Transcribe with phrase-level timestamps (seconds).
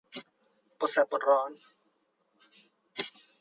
[0.77, 1.51] ปวดแสบปวดร้อน